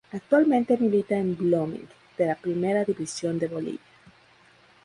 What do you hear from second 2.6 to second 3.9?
División de Bolivia.